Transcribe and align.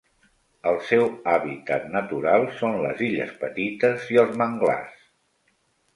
El 0.69 0.79
seu 0.85 1.03
hàbitat 1.33 1.85
natural 1.97 2.47
són 2.61 2.79
les 2.87 3.03
illes 3.11 3.35
petites 3.47 4.11
i 4.15 4.19
els 4.23 4.37
manglars. 4.45 5.01